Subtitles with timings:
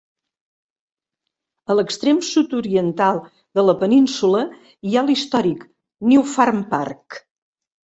[1.73, 3.21] A l'extrem sud-oriental
[3.59, 4.43] de la península
[4.89, 5.69] hi ha l'històric
[6.11, 7.23] New Farm Park.